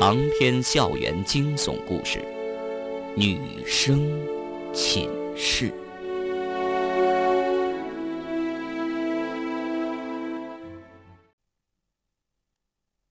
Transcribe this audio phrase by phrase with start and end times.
[0.00, 2.20] 长篇校园惊悚故事，
[3.16, 4.08] 《女生
[4.72, 5.70] 寝室》。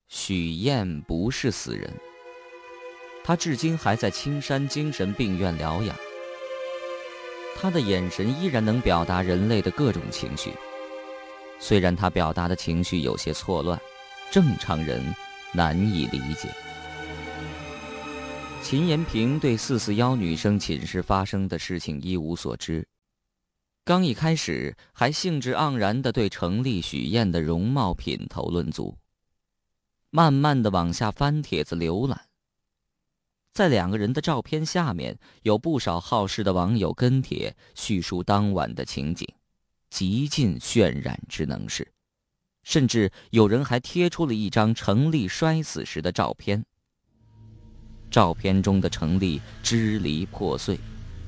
[0.08, 1.94] 许燕不是死人，
[3.22, 5.94] 她至今还在青山精神病院疗养。
[7.58, 10.54] 她的眼神依然能表达人类的各种情绪，
[11.60, 13.78] 虽然她表达的情绪有些错乱，
[14.32, 15.04] 正常人
[15.52, 16.48] 难以理解。
[18.64, 22.86] 秦延平对四四幺女生寝室发生的事情一无所知，
[23.86, 28.98] 刚一开始还兴致盎然地对程丽、许燕的容貌品头论足，
[30.10, 32.28] 慢慢的往下翻帖子浏览，
[33.54, 39.26] 在两个人的照片下面，有不少好事的网友跟帖叙述当晚的情景，
[39.90, 41.90] 极尽渲染之能事，
[42.64, 46.66] 甚至有人还贴出了一张程丽摔死时的照片。
[48.10, 50.80] 照片中的程丽支离破碎，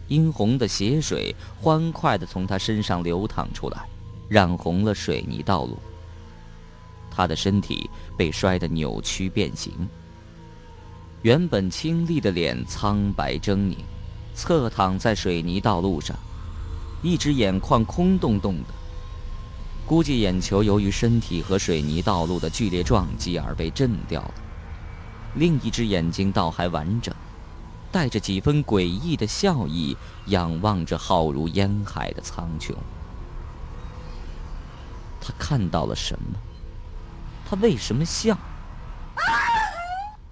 [0.08, 3.86] 殷红的血水欢快地从她身上流淌出来，
[4.27, 5.77] 染红了水泥道路。
[7.11, 9.73] 她的身体被摔得扭曲变形，
[11.21, 13.75] 原本清丽的脸苍白狰狞，
[14.33, 16.16] 侧躺在水泥道路上，
[17.03, 18.73] 一只眼眶空洞洞的，
[19.86, 24.33] 估计眼球由于身体和水泥道路的剧烈撞击而被震掉了。
[25.35, 27.13] 另一只眼睛倒还完整，
[27.91, 29.95] 带着几分诡异的笑意，
[30.27, 32.73] 仰望着浩如烟海的苍穹。
[35.21, 36.39] 他看到了什么？
[37.45, 38.38] 他为什么笑？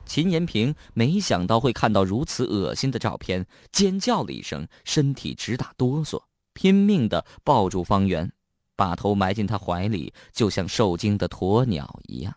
[0.06, 6.24] 秦延平没想到会看到如此恶心的照片，尖叫了一声，身体直打哆嗦，
[6.54, 8.32] 拼命的抱住方圆，
[8.76, 12.34] 把头埋进他怀里，就像受惊的鸵鸟一样。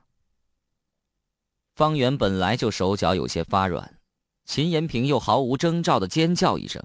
[1.81, 3.99] 方圆本来就手脚有些发软，
[4.45, 6.85] 秦延平又毫无征兆的尖叫一声，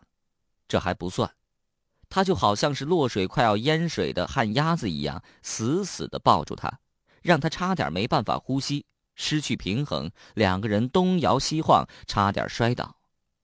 [0.70, 1.36] 这还不算，
[2.08, 6.80] 他就好像是落水快要淹水的旱鸭子一样，死死的抱住他，
[7.22, 8.86] 让他差点没办法呼吸，
[9.16, 12.96] 失去平衡，两个人东摇西晃，差点摔倒。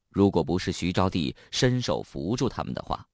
[0.09, 3.06] 如果不是徐招娣伸手扶住他们的话，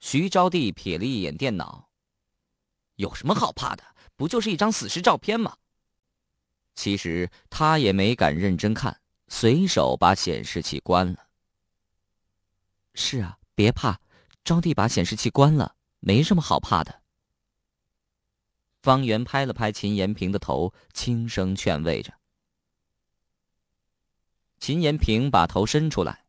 [0.00, 1.88] 徐招娣瞥了一眼电脑，
[2.96, 3.84] 有什么好怕的？
[4.16, 5.56] 不就是一张死尸照片吗？
[6.74, 11.26] 其实他也没敢认真看，随手把显示器关了。
[12.94, 14.00] 是啊，别怕，
[14.44, 17.02] 招娣把显示器关了，没什么好怕的。
[18.82, 22.14] 方圆拍了拍秦延平的头，轻声劝慰着。
[24.58, 26.24] 秦延平把头伸出来，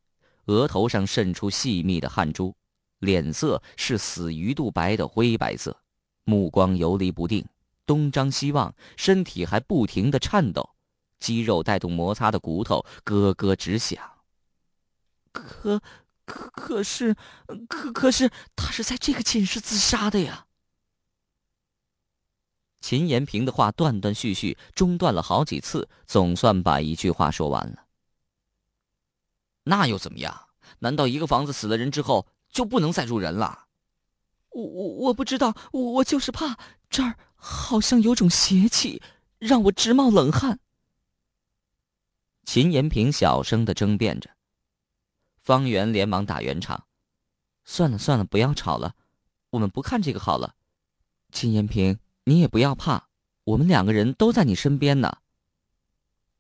[0.46, 2.56] 额头上渗出细密的汗珠，
[3.00, 5.82] 脸色是死鱼肚白的灰白色，
[6.26, 7.46] 目光游离不定。
[7.92, 10.70] 东张西望，身体还不停的颤抖，
[11.20, 14.00] 肌肉带动摩擦的骨头咯咯直响。
[15.34, 15.82] 可，
[16.24, 17.14] 可可是，
[17.68, 20.46] 可可是，他是在这个寝室自杀的呀！
[22.80, 27.88] 秦延平的话断断续续，中断了好几次，总算把一句话说完了。
[29.66, 30.48] 那又怎么样？
[30.80, 33.66] 难道一个房子死了人之后就不能再住人了？
[34.52, 36.58] 我我我不知道，我我就是怕
[36.90, 37.18] 这儿。
[37.44, 39.02] 好像有种邪气，
[39.40, 40.60] 让我直冒冷汗。
[42.46, 44.30] 秦延平小声的争辩着，
[45.42, 46.86] 方圆连忙打圆场
[47.66, 48.94] ：“算了算了，不要吵了，
[49.50, 50.54] 我们不看这个好了。
[51.32, 53.08] 秦延平，你也不要怕，
[53.46, 55.18] 我们两个人都在你身边呢。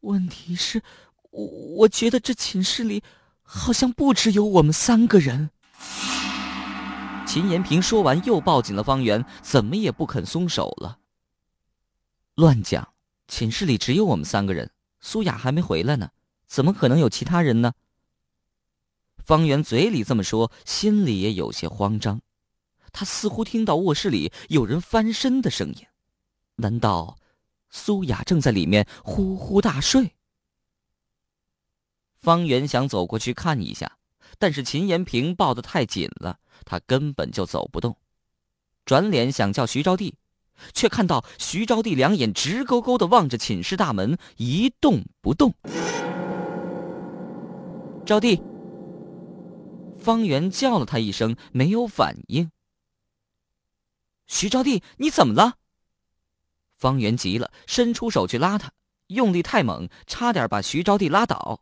[0.01, 0.83] 问题是，
[1.31, 1.43] 我
[1.77, 3.01] 我觉得这寝室里
[3.41, 5.49] 好像不只有我们三个人。”
[7.31, 10.99] 秦延平说完，又抱紧了方圆，怎么也不肯松手了。
[12.35, 12.93] 乱讲！
[13.29, 14.69] 寝室里只有我们三个人，
[14.99, 16.09] 苏雅还没回来呢，
[16.45, 17.71] 怎么可能有其他人呢？
[19.15, 22.19] 方圆嘴里这么说，心里也有些慌张。
[22.91, 25.87] 他似乎听到卧室里有人翻身的声音，
[26.55, 27.17] 难道
[27.69, 30.17] 苏雅正在里面呼呼大睡？
[32.17, 33.99] 方圆想走过去看一下。
[34.37, 37.95] 但是秦延平抱得太紧了，他根本就走不动。
[38.85, 40.13] 转脸想叫徐招娣，
[40.73, 45.53] 却看到徐招娣两眼直勾勾的望着寝室大门，一动不动。
[48.05, 48.41] 招娣，
[49.99, 52.51] 方圆叫了他一声，没有反应。
[54.27, 55.55] 徐招娣，你怎么了？
[56.75, 58.71] 方圆急了，伸出手去拉他，
[59.07, 61.61] 用力太猛，差点把徐招娣拉倒。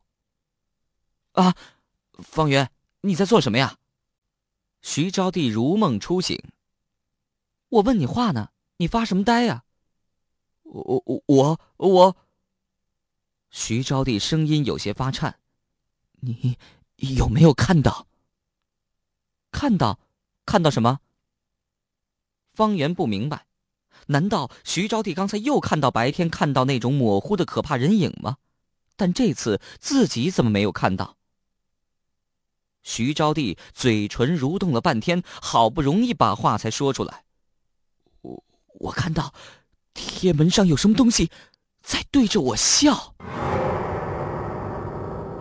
[1.34, 1.54] 啊！
[2.22, 2.72] 方圆，
[3.02, 3.78] 你在做什么呀？
[4.82, 6.42] 徐招娣如梦初醒。
[7.70, 9.64] 我问你话呢，你发什么呆呀？
[10.64, 12.18] 我我我我。
[13.50, 15.40] 徐招娣声音有些发颤
[16.22, 16.58] ：“你
[16.98, 18.08] 有没有看到？
[19.52, 20.00] 看到？
[20.46, 21.00] 看到什么？”
[22.54, 23.46] 方圆不明白，
[24.08, 28.38] 难道徐招娣刚才又看到白天看到那种模糊的可怕人影吗？
[28.96, 31.18] 但这次自己怎么没有看到？
[32.84, 37.24] 徐招娣嘴唇蠕动了半天，好不容易把话才说出来
[38.22, 38.44] ：“我
[38.80, 39.34] 我看到
[39.94, 41.30] 铁门上有什么东西
[41.82, 43.14] 在对着我笑。”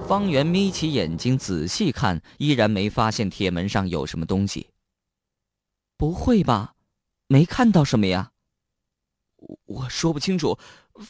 [0.09, 4.69] 方圆眯起眼睛仔细看，依然没发现铁门上有什么东西。
[5.97, 6.75] 不会吧？
[7.27, 8.33] 没看到什么呀？
[9.67, 10.59] 我说不清楚，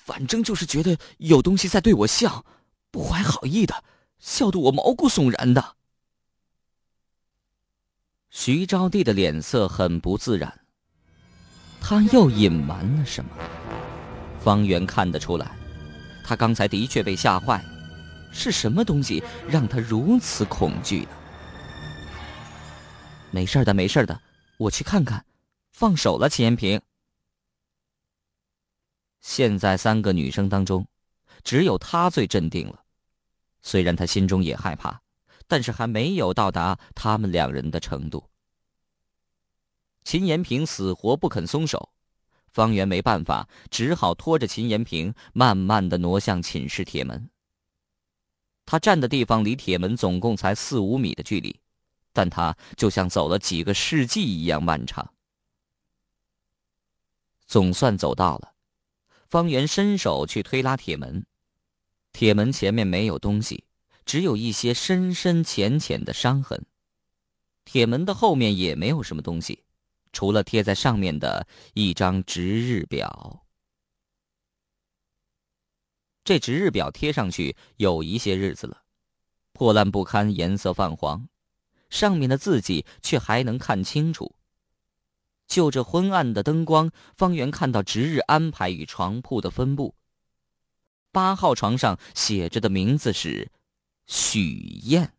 [0.04, 2.44] 反正就是觉得有东西在对我笑，
[2.90, 3.84] 不怀好意的，
[4.18, 5.77] 笑得我毛骨悚然的。
[8.30, 10.60] 徐招娣的脸色很不自然，
[11.80, 13.30] 他又隐瞒了什么？
[14.38, 15.56] 方圆看得出来，
[16.24, 17.64] 他刚才的确被吓坏，
[18.32, 21.08] 是什么东西让他如此恐惧呢？
[23.30, 24.20] 没事的，没事的，
[24.58, 25.24] 我去看看。
[25.72, 26.80] 放手了，秦延平。
[29.20, 30.86] 现在三个女生当中，
[31.44, 32.82] 只有她最镇定了，
[33.62, 35.00] 虽然她心中也害怕。
[35.48, 38.30] 但是还没有到达他们两人的程度。
[40.04, 41.90] 秦延平死活不肯松手，
[42.52, 47.28] 方圆没办法，只好拖着秦延平慢慢的挪向寝室铁门。
[48.64, 51.58] 他站的地方离铁门总共才四五米的距离，
[52.12, 55.14] 但他就像走了几个世纪一样漫长。
[57.46, 58.52] 总算走到了，
[59.26, 61.24] 方圆伸手去推拉铁门，
[62.12, 63.64] 铁门前面没有东西。
[64.08, 66.64] 只有一些深深浅浅的伤痕。
[67.66, 69.64] 铁门的后面也没有什么东西，
[70.14, 73.44] 除了贴在上面的一张值日表。
[76.24, 78.80] 这值日表贴上去有一些日子了，
[79.52, 81.28] 破烂不堪，颜色泛黄，
[81.90, 84.34] 上面的字迹却还能看清楚。
[85.46, 89.94] 就这昏暗的灯光，方圆看到值日安排与床铺的分布。
[91.12, 93.50] 八号床上写着的名字是。
[94.08, 95.12] 许燕，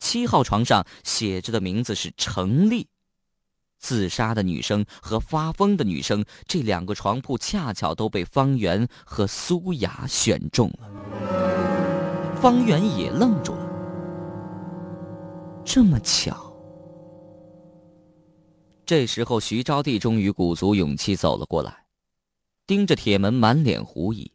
[0.00, 2.88] 七号床上写着的名字是程丽。
[3.78, 10.88] 自杀的女生和发疯的女生，这两个床铺恰巧都被方圆和苏雅选中了。
[12.40, 13.68] 方圆也愣住了，
[15.64, 16.50] 这么巧。
[18.86, 21.86] 这时候，徐招娣终于鼓足勇气走了过来，
[22.66, 24.32] 盯着铁门，满脸狐疑。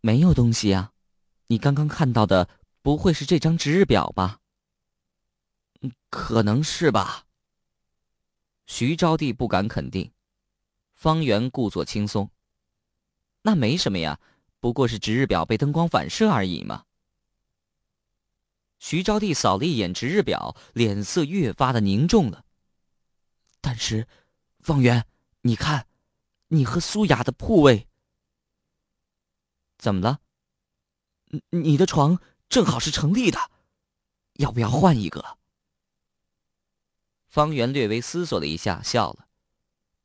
[0.00, 0.93] 没有东西呀。
[1.48, 2.48] 你刚刚看到的
[2.82, 4.40] 不会是这张值日表吧？
[6.08, 7.26] 可能是吧。
[8.66, 10.10] 徐招娣不敢肯定，
[10.94, 12.30] 方圆故作轻松。
[13.42, 14.18] 那没什么呀，
[14.58, 16.86] 不过是值日表被灯光反射而已嘛。
[18.78, 22.46] 徐招娣扫了一眼值日表，脸色越发的凝重了。
[23.60, 24.08] 但是，
[24.60, 25.06] 方圆，
[25.42, 25.86] 你看，
[26.48, 27.86] 你和苏雅的铺位
[29.76, 30.20] 怎么了？
[31.50, 33.38] 你的床正好是成立的，
[34.34, 35.38] 要不要换一个？
[37.26, 39.26] 方圆略微思索了一下，笑了：“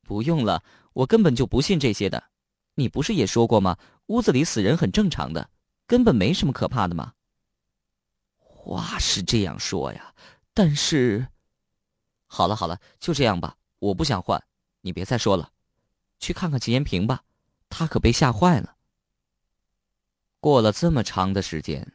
[0.02, 2.30] 不用了，我根本就不信这些的。
[2.74, 3.78] 你不是也说过吗？
[4.06, 5.50] 屋子里死人很正常的，
[5.86, 7.14] 根本没什么可怕的嘛？”
[8.38, 10.14] 话是这样说呀，
[10.52, 11.28] 但是……
[12.26, 14.42] 好了好了，就这样吧，我不想换，
[14.80, 15.52] 你别再说了。
[16.18, 17.24] 去看看秦延平吧，
[17.68, 18.76] 他可被吓坏了。
[20.40, 21.86] 过了这么长的时间，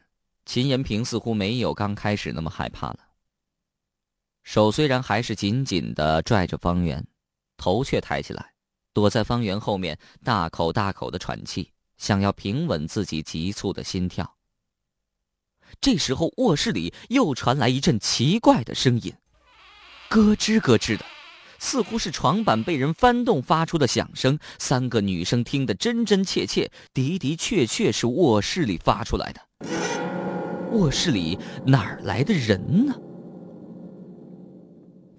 [0.44, 3.00] 秦延平似乎没有刚开始那么害怕了。
[4.44, 7.04] 手虽然还是紧紧的拽着方圆，
[7.56, 8.52] 头却抬起来，
[8.92, 14.36] 躲在方圆后面，大口大口的喘气，想要平稳自己急促的心跳。
[15.80, 19.12] 这时候，卧室里又传来一阵奇怪的声音，
[20.08, 21.04] 咯吱咯吱的。
[21.66, 29.40] 似乎是床板被人翻动发出的响声，三个女生听得真真切切，的的确确是卧室里发出来的。
[30.70, 32.94] 卧室里哪来的人呢？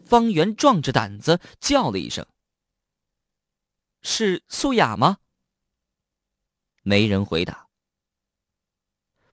[0.06, 2.26] 方圆壮着胆子叫了一声
[4.02, 5.18] ：“是苏雅吗？”
[6.82, 7.68] 没人回答。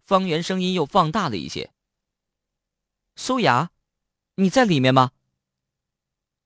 [0.02, 1.70] 方圆声音又放大了一些
[3.14, 3.70] ：“苏雅，
[4.34, 5.12] 你在里面吗？”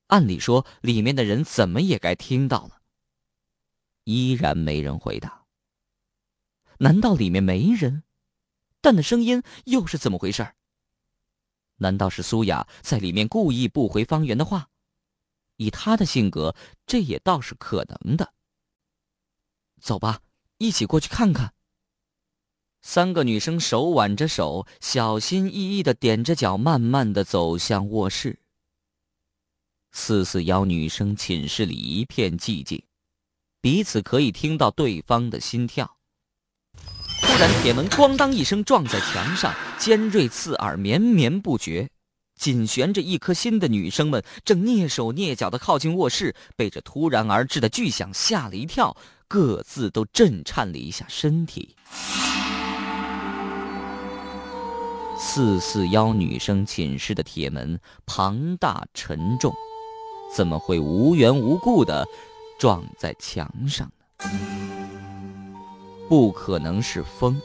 [0.08, 2.82] 按理说，里面的人怎么也该听到了。
[4.04, 5.44] 依然没人回答。
[6.78, 8.02] 难道里面没人？
[8.80, 10.54] 但那声音又是怎么回事？
[11.76, 14.68] 难道是苏雅在里面故意不回方圆的话？
[15.56, 16.54] 以她的性格，
[16.86, 18.32] 这也倒是可能的。
[19.80, 20.20] 走吧，
[20.58, 21.52] 一起过去看看。
[22.80, 28.40] 三个女生手挽着手，小心翼翼的踮着脚，慢慢的走向卧室。
[29.92, 32.82] 四四幺女生寝室里一片寂静，
[33.60, 35.96] 彼此可以听到对方的心跳。
[37.20, 41.88] 突然，铁门咣当一声撞在墙上，尖锐刺耳，绵绵不绝。
[42.38, 51.74] 紧悬着一颗心的女生们正蹑手蹑脚的靠近卧室，被这突然而至的巨响吓了一跳，各自都震颤了一下身体。
[55.18, 59.52] 四四幺女生寝室的铁门庞大沉重。
[60.34, 62.06] 怎么会无缘无故的
[62.58, 64.30] 撞在墙上呢？
[66.08, 67.40] 不可能是风。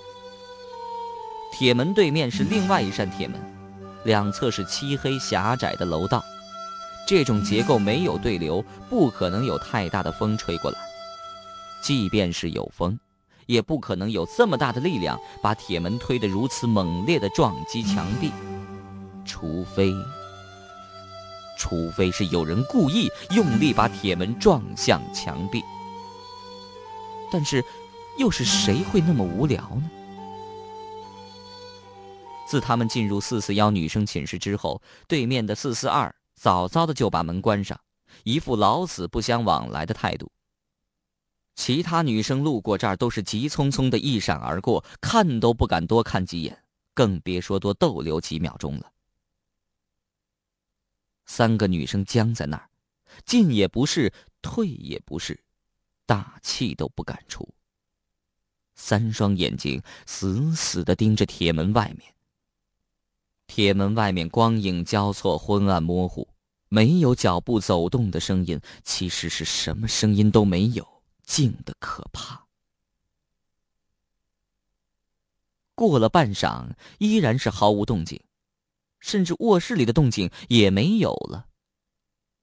[1.51, 3.39] 铁门对面是另外一扇铁门，
[4.05, 6.23] 两侧是漆黑狭窄的楼道。
[7.07, 10.79] 这种结构没有对流，不可能有太大的风吹过来。
[11.81, 12.97] 即便是有风，
[13.45, 18.31] 也不可能有这么大的力量把铁门推得如此猛烈的撞击墙壁，
[19.25, 19.93] 除非。
[21.57, 25.63] 除非是有人故意用力把铁门撞向墙壁，
[27.31, 27.63] 但是，
[28.17, 29.89] 又是谁会那么无聊呢？
[32.45, 37.79] 自他们进入四四幺女生寝室之后，对面的四四二早早的就把门关上，
[38.23, 40.31] 一副老死不相往来的态度。
[41.55, 48.92] 其他女生路过这儿都是急匆匆的一闪而过，看都不敢多看几眼，更别说多逗留几秒钟了。
[51.25, 52.69] 三个女生僵在那儿，
[53.25, 55.43] 进也不是，退也不是，
[56.05, 57.47] 大气都不敢出。
[58.75, 62.13] 三双眼睛死死的盯着铁门外面。
[63.45, 66.27] 铁门外面光影交错，昏暗模糊，
[66.69, 72.47] 没有脚步走动的声音，其实是什么声音都没有，静的可怕。
[75.75, 78.19] 过了半晌，依然是毫无动静。
[79.03, 81.49] 甚至卧室里的动静也没有了。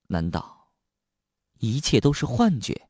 [0.07, 0.71] 难道
[1.57, 2.87] 一切都是幻觉？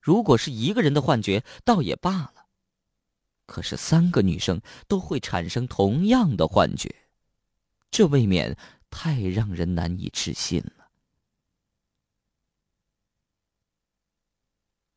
[0.00, 2.48] 如果是一个人的幻觉，倒也罢了。
[3.46, 6.92] 可是三个女生都会产生同样的幻觉，
[7.92, 8.58] 这未免
[8.90, 10.90] 太让人难以置信了。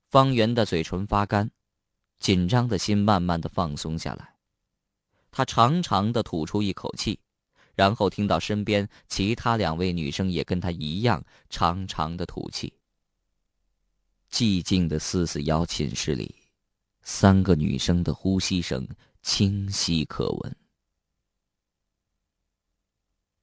[0.10, 1.52] 方圆的嘴唇发干，
[2.20, 4.31] 紧张的心慢慢的放松下来。
[5.32, 7.18] 他长长的吐出一口气，
[7.74, 12.74] 然后听到身边其他两位女生也跟他一样长长的吐气。
[14.30, 16.36] 寂静的四四幺寝室里，
[17.02, 18.88] 三个女生的呼吸声
[19.22, 20.56] 清晰可闻。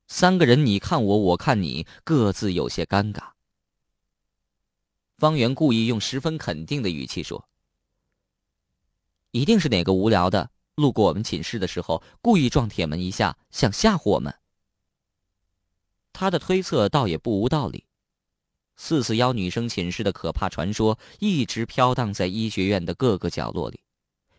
[0.07, 3.31] 三个人你看我，我看你，各自有些尴尬。
[5.17, 7.49] 方圆故意用十分肯定的语气说
[9.33, 14.33] ：“一定是哪个无聊的。”路过我们寝室的时候，故意撞铁门一下，想吓唬我们。
[16.13, 17.85] 他的推测倒也不无道理。
[18.77, 23.81] 四四幺女生寝室的可怕传说一直飘荡在医学院的各个角落里，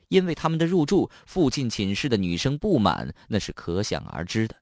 [0.07, 4.55] 因为他们的入住，附近寝室的女生不满，那是可想而知的。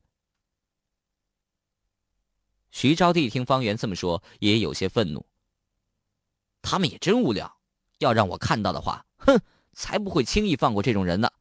[2.72, 5.27] 徐招娣听方圆这么说，也有些愤怒。
[6.63, 7.60] 他们也真无聊，
[8.00, 9.39] 要让我看到的话，哼，
[9.74, 11.31] 才不会轻易放过这种人呢。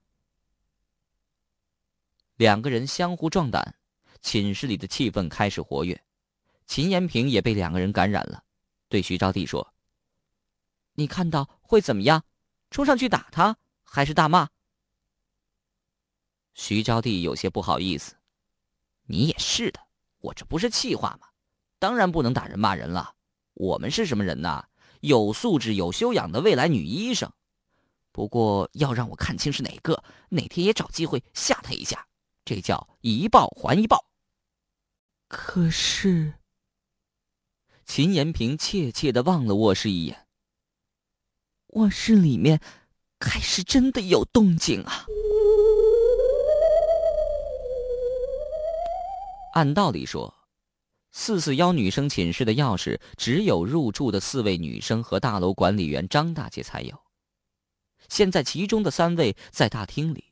[2.37, 3.77] 两个人相互壮胆，
[4.21, 5.99] 寝室里的气氛开始活跃。
[6.67, 8.45] 秦延平也被两个人感染了，
[8.91, 9.73] 对徐招娣说
[10.93, 12.23] ：“你看到会怎么样？
[12.71, 14.51] 冲上去打他，还是大骂？”
[16.53, 18.15] 徐招娣有些不好意思
[19.09, 19.81] ：“你也是的，
[20.19, 21.29] 我这不是气话吗？
[21.79, 23.15] 当然不能打人骂人了。
[23.55, 24.67] 我们是什么人呐？
[25.01, 27.33] 有素质、有修养的未来女医生。
[28.13, 32.07] 不过要让我看清是哪个，哪天也找机会吓他一下。”
[32.47, 34.07] 这叫一报还一报。
[35.27, 36.35] 可是，
[37.85, 40.29] 秦延平怯怯的望了卧室一眼。
[41.71, 42.61] 卧室里面
[43.19, 45.07] 开始真的有动静啊！
[49.55, 50.33] 按道理说，
[51.11, 56.97] 四四幺女生寝室的钥匙只有入住的四位女生和大楼管理员张大姐才有。
[58.09, 60.26] 现在其中的三位在大厅里。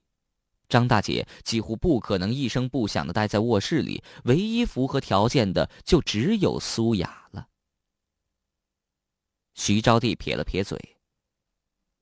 [0.74, 7.46] 张大姐几乎不可能一声不响的待在卧室里，唯一符合条件的就只有苏雅了。
[9.54, 10.96] 徐招娣撇了撇嘴：“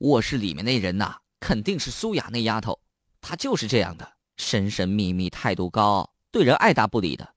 [0.00, 2.80] 卧室里面那人呐，肯定是苏雅那丫头，
[3.20, 7.34] 她就是这样的，神神秘秘，态度高，对人爱答不理的。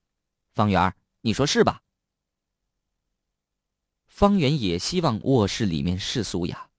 [0.54, 1.82] 方圆，你说是吧？”
[4.08, 6.70] 方圆也希望卧室里面是苏雅，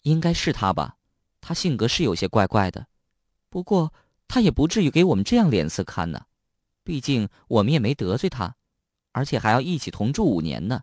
[0.00, 0.96] 应该是她吧。
[1.46, 2.88] 他性格是有些怪怪的，
[3.54, 3.94] 不过
[4.26, 6.26] 他也不至于给我们这样脸色看呢。
[6.82, 8.56] 毕竟我们也没得罪他，
[9.12, 10.82] 而且还要一起同住五年呢。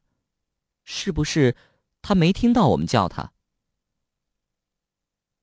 [0.86, 1.58] 是不是
[2.02, 3.34] 他没听到我们叫他？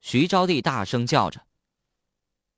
[0.01, 1.45] 徐招娣大声叫着：“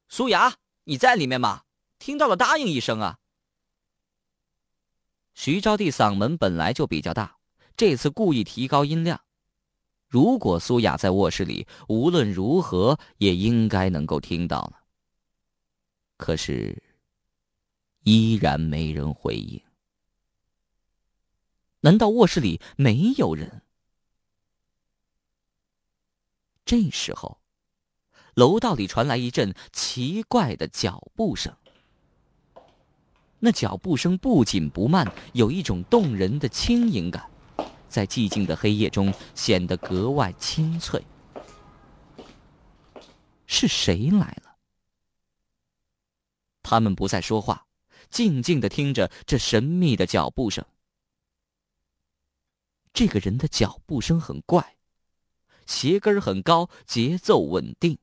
[0.09, 1.65] 苏雅，你在里面吗？
[1.99, 3.19] 听到了，答应一声啊！”
[5.35, 7.39] 徐招娣嗓门本来就比较大，
[7.77, 9.21] 这次故意提高音量。
[10.11, 14.81] 如果苏雅在卧室里，无论如何也应该能够听到了。
[16.17, 16.83] 可是，
[18.03, 19.63] 依然没人回应。
[21.83, 23.63] 难道卧室里没有人？
[26.65, 27.39] 这时候，
[28.35, 31.55] 楼道里传来一阵奇怪的脚步声。
[33.39, 37.31] 那脚步声不紧不慢，有一种动人的轻盈感。
[37.91, 41.05] 在寂静的黑夜中显得格外清脆。
[43.47, 44.57] 是谁来了？
[46.63, 47.67] 他们不再说话，
[48.09, 50.65] 静静的听着这神秘的脚步声。
[52.93, 54.77] 这个人的脚步声很怪，
[55.67, 57.99] 鞋跟很高，节奏稳定。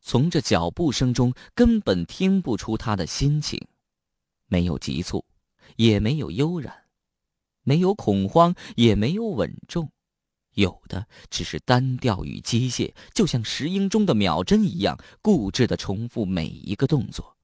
[0.00, 3.60] 从这脚步声中根本听不出他的心情，
[4.46, 5.24] 没有急促，
[5.76, 6.83] 也没有悠然。
[7.64, 9.90] 没有恐慌，也没有稳重，
[10.52, 17.36] 有的只是单调与机械，就像石英中的秒针一样，固执的重复每一个动作。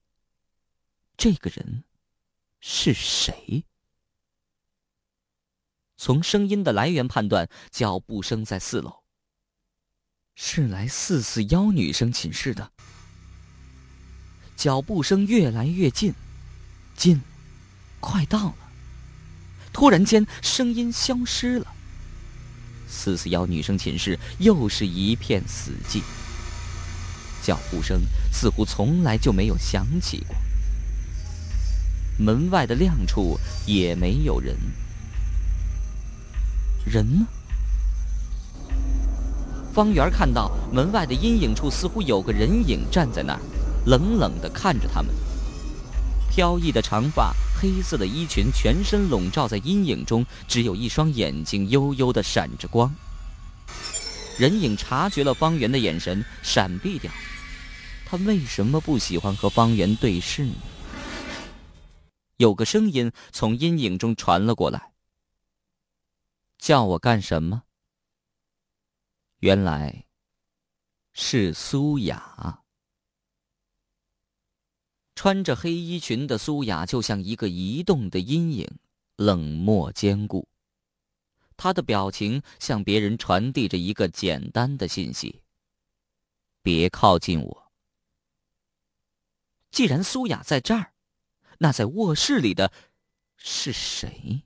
[1.17, 1.85] 这个人
[2.61, 3.65] 是谁？
[5.97, 9.03] 从声音的来源判断，脚步声在四楼，
[10.35, 12.73] 是来四四幺女生寝室的。
[14.57, 16.15] 脚步声越来越近，
[16.97, 17.21] 近，
[18.01, 18.70] 快到了。
[19.73, 21.67] 突然间，声音消失了。
[22.89, 26.03] 四四幺女生寝室又是一片死寂，
[27.43, 28.01] 脚步声
[28.33, 30.37] 似乎从来就没有响起过。
[32.19, 34.57] 门外的亮处也没有人，
[36.85, 37.27] 人呢？
[39.73, 43.41] 方圆看到门外的阴影处似乎有个人影站在那儿，
[43.87, 45.15] 冷冷的看着他们。
[46.29, 52.91] 飘逸的长发，黑色的衣裙，全身笼罩在阴影中，只有一双眼睛幽幽的闪着光。
[54.39, 57.13] 人影察觉了方圆的眼神，闪避掉。
[58.07, 60.55] 他为什么不喜欢和方圆对视呢？
[62.39, 64.93] 有个声音从阴影中传了过来
[66.57, 67.65] ：“叫我干什么？”
[69.41, 70.07] 原来
[71.13, 72.63] 是苏雅。
[75.15, 78.67] 穿着黑衣裙的苏雅就像一个移动的阴影，
[79.17, 80.49] 冷漠坚固。
[81.57, 85.43] 她的表情向别人传递着一个简单的信息：
[86.63, 87.71] 别靠近我。
[89.71, 90.93] 既然苏雅在这儿，
[91.59, 92.73] 那在卧室里的
[93.37, 94.43] 是谁？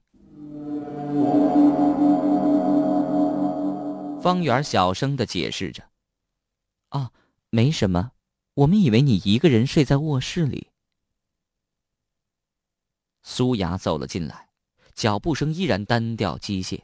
[4.20, 5.88] 方圆小声的解释着
[6.90, 7.12] ：“啊，
[7.50, 8.11] 没什么。”
[8.54, 10.70] 我们以为你一个人睡在卧室里。
[13.22, 14.48] 苏雅走了进来，
[14.94, 16.80] 脚步声依然单调机械。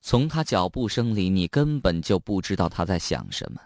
[0.00, 3.60] 从她脚步声里，你根本就不知道她在想什么。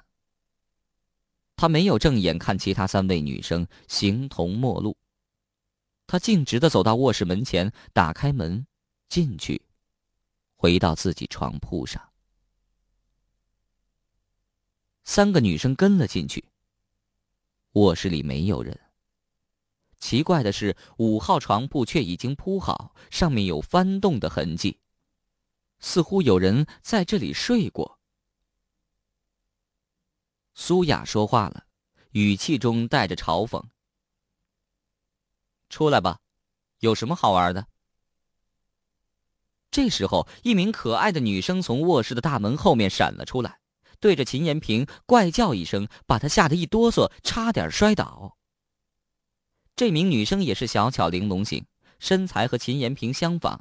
[1.56, 4.96] 她没有正眼看其他三位女生，形同陌路。
[6.06, 8.66] 她径直的走到卧室门前，打开门，
[9.08, 9.60] 进去，
[10.56, 12.02] 回到自己床铺上。
[15.04, 16.42] 三个女生跟了进去。
[17.74, 18.78] 卧室里没有人。
[19.98, 24.78] 奇怪的是，五号床铺却已经铺好，上面有翻动的痕迹，
[25.78, 27.98] 似乎有人在这里睡过。
[30.54, 31.64] 苏雅说话了，
[32.10, 33.64] 语气中带着嘲讽
[35.70, 36.20] ：“出来吧，
[36.80, 37.66] 有什么好玩的？”
[39.72, 43.58] 这时候，一名可爱的女生从卧室的大门后面闪了出来。
[44.00, 48.36] 对着秦延平怪叫一声，把他吓得一哆嗦，差点摔倒。
[49.76, 51.64] 这名女生也是小巧玲珑型，
[51.98, 53.58] 身材和秦延平相仿，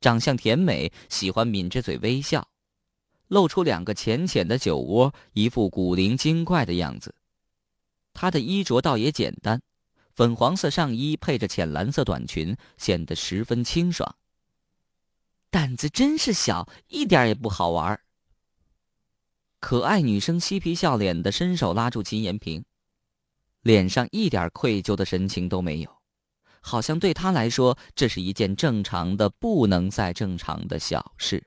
[0.00, 2.48] 长相甜美，喜欢抿着嘴微笑，
[3.28, 7.14] 露出两个浅浅的酒窝，一副古灵精怪的样子。
[8.14, 9.60] 她的衣着倒也简单，
[10.14, 14.16] 粉黄色上衣配着浅蓝色短裙，显得十分清爽。
[15.50, 18.00] 胆子真是小，一点也不好玩。
[19.60, 22.64] 可爱女生嬉皮笑脸的伸手拉住秦延平，
[23.60, 25.98] 脸上一点愧疚的神情都没有，
[26.60, 31.46] 好像对她来说这是一件正常的不能再正常的小事。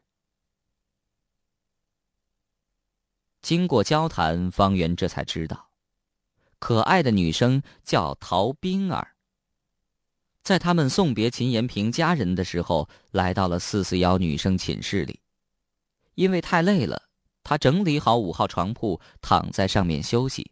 [3.41, 5.69] 经过交谈，方圆这才知道，
[6.60, 9.15] 可爱的女生叫陶冰儿。
[10.43, 15.19] 在他们送别秦延平家人的时候，来到了四四幺女生寝室里。
[16.15, 17.10] 因为太累了，
[17.43, 20.51] 他整理好五号床铺，躺在上面休息。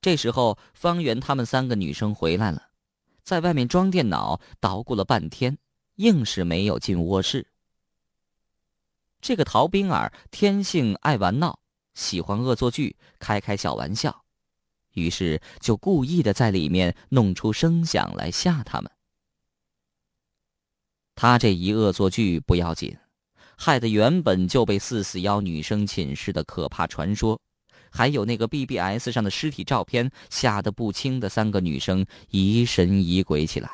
[0.00, 2.70] 这时候，方圆他们三个女生回来了，
[3.22, 5.58] 在外面装电脑捣鼓了半天，
[5.96, 7.46] 硬是没有进卧室。
[9.20, 11.58] 这个陶冰儿天性爱玩闹，
[11.94, 14.24] 喜欢恶作剧，开开小玩笑，
[14.92, 18.90] 于是就故意的在里面弄出声响来吓他们。
[21.16, 22.96] 他这一恶作剧不要紧，
[23.60, 27.38] 害得原本就被四四幺女生寝室的可怕传说，
[27.90, 33.68] 还有那个 BBS 上的尸体照片吓得不轻的三个女生疑神疑鬼起来。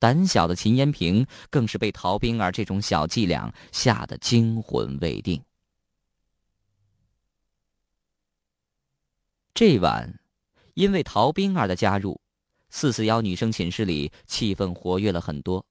[0.00, 5.40] 胆小的秦延平更是被陶冰儿这种小伎俩吓得惊魂未定。
[9.54, 10.18] 这晚，
[10.74, 12.20] 因为陶冰儿的加入，
[12.70, 15.64] 四四幺女生寝室里气氛活跃了很多。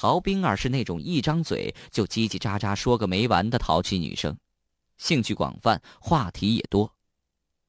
[0.00, 4.38] 陶冰儿是那种一张嘴就叽叽喳喳说个没完的淘气女生，
[4.96, 6.94] 兴趣广泛，话题也多，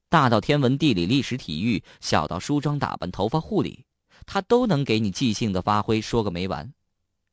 [0.09, 3.83] 大到天文地理历史体育，小到梳妆打扮头发护理。
[4.27, 6.71] 他都能给你即兴的发挥，说个没完。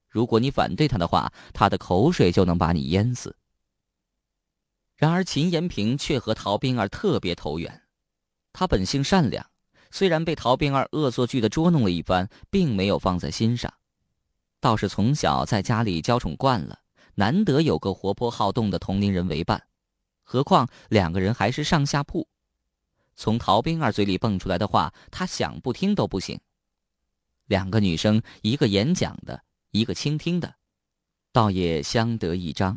[0.08, 3.36] 如果你反对他的话，他的口水就能把你淹死。
[4.96, 7.82] 然而秦延平却和陶冰儿特别投缘，
[8.54, 9.44] 他本性善良，
[9.90, 13.70] 虽然被陶冰儿恶作剧的捉弄了一番，并没有放在心上，
[14.60, 16.80] 倒是从小在家里娇宠惯了，
[17.14, 19.68] 难得有个活泼好动的同龄人为伴，
[20.22, 22.26] 何况两个人还是上下铺，
[23.14, 26.40] 从陶冰儿嘴里蹦出来的话，他想不听都不行。
[27.46, 30.54] 两个女生，一个演讲的，一个倾听的，
[31.32, 32.76] 倒也相得益彰。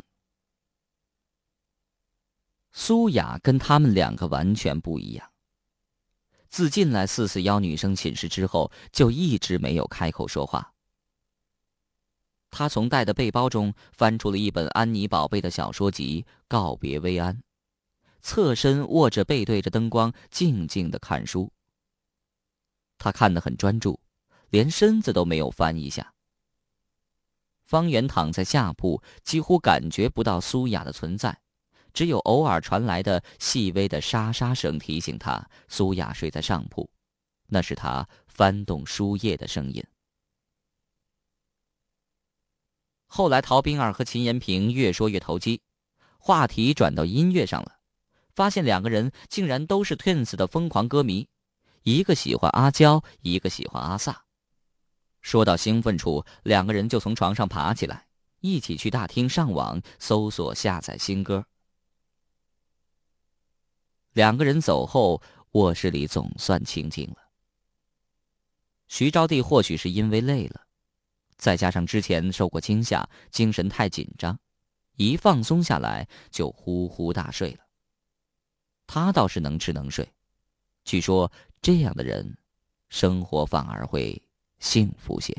[2.72, 5.28] 苏雅跟他们两个完全不一样。
[6.48, 10.72] 自进来四四幺女生寝室之后，就一直没有开口说话。
[12.50, 17.34] 他从带的背包中翻出了一本安妮宝贝的小说集《告别薇安》，
[18.20, 21.50] 侧身卧着，背对着灯光，静静的看书。
[22.98, 23.98] 他看得很专注。
[24.50, 26.12] 连身子都没有翻一下。
[27.62, 31.38] 方圆躺在下铺，几乎感觉不到苏雅的存在，
[31.92, 36.90] 只有偶尔传来的细微的沙沙声提醒他苏雅睡在上铺，
[37.46, 39.80] 那是他翻动书页的声音。
[43.12, 45.60] 后来，陶冰儿和秦延平越说越投机，
[46.16, 47.80] 话题转到音乐上了，
[48.36, 51.28] 发现两个人竟然都是 Twins 的疯狂歌迷，
[51.82, 54.24] 一个喜欢阿娇，一个喜欢阿萨。
[55.22, 58.06] 说到兴奋处，两个人就从床上爬起来，
[58.38, 61.44] 一起去大厅上网搜索下载新歌。
[64.12, 65.20] 两个人走后，
[65.50, 67.16] 卧室里总算清静了。
[68.86, 70.62] 徐招娣或许是因为累了，
[71.40, 74.38] 再加上之前受过惊吓，精神太紧张，
[74.96, 77.64] 一放松下来就呼呼大睡了。
[78.86, 80.08] 他倒是能吃能睡，
[80.84, 82.36] 据说这样的人，
[82.88, 84.22] 生活反而会。
[84.60, 85.34] 幸福些。